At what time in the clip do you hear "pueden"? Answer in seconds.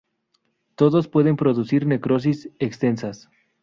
1.07-1.35